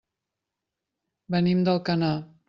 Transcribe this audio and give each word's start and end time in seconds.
Venim 1.35 1.61
d'Alcanar. 1.67 2.11